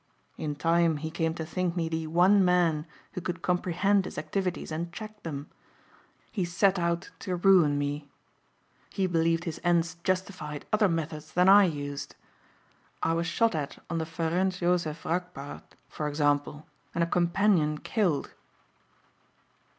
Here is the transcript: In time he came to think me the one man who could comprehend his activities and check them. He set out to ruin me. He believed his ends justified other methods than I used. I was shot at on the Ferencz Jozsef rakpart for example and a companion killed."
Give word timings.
In 0.35 0.55
time 0.55 0.97
he 0.97 1.11
came 1.11 1.35
to 1.35 1.45
think 1.45 1.75
me 1.75 1.87
the 1.87 2.07
one 2.07 2.43
man 2.43 2.87
who 3.11 3.21
could 3.21 3.43
comprehend 3.43 4.05
his 4.05 4.17
activities 4.17 4.71
and 4.71 4.91
check 4.91 5.21
them. 5.21 5.47
He 6.31 6.43
set 6.43 6.79
out 6.79 7.11
to 7.19 7.35
ruin 7.35 7.77
me. 7.77 8.09
He 8.89 9.05
believed 9.05 9.43
his 9.43 9.61
ends 9.63 9.97
justified 10.03 10.65
other 10.73 10.89
methods 10.89 11.31
than 11.33 11.47
I 11.47 11.65
used. 11.65 12.15
I 13.03 13.13
was 13.13 13.27
shot 13.27 13.53
at 13.53 13.77
on 13.91 13.99
the 13.99 14.05
Ferencz 14.07 14.57
Jozsef 14.57 15.03
rakpart 15.03 15.75
for 15.87 16.07
example 16.07 16.65
and 16.95 17.03
a 17.03 17.05
companion 17.07 17.77
killed." 17.77 18.33